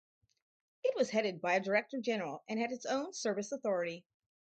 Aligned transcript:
It 0.83 0.95
was 0.97 1.11
headed 1.11 1.39
by 1.41 1.53
a 1.53 1.59
Director-General 1.59 2.43
and 2.49 2.59
had 2.59 2.71
its 2.71 2.87
own 2.87 3.13
service 3.13 3.51
authority. 3.51 4.03